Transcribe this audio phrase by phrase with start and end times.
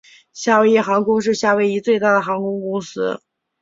[0.33, 3.21] 夏威夷航空是夏威夷最大的航空公司。